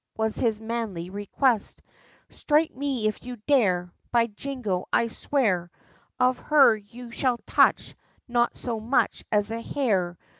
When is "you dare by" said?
3.23-4.25